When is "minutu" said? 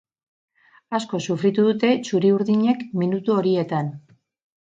3.03-3.39